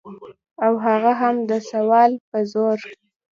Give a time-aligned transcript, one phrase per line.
[0.65, 2.79] او هغه هم د سوال په زور.